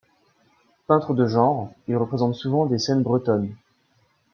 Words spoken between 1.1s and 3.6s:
de genre, il représente souvent des scènes bretonnes.